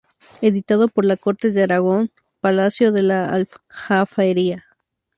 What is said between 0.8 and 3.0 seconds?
por la Cortes de Aragón, Palacio